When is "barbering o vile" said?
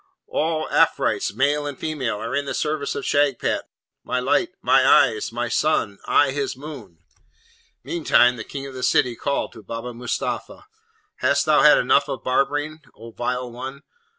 12.23-13.51